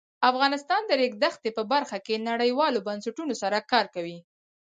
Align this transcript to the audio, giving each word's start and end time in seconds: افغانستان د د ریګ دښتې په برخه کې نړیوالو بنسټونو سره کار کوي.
افغانستان 0.29 0.81
د 0.85 0.87
د 0.89 0.91
ریګ 0.99 1.13
دښتې 1.23 1.49
په 1.57 1.63
برخه 1.73 1.97
کې 2.05 2.25
نړیوالو 2.29 2.85
بنسټونو 2.87 3.33
سره 3.41 3.57
کار 3.71 3.85
کوي. 3.95 4.17